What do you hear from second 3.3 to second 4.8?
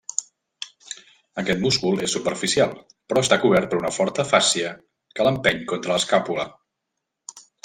cobert per una forta fàscia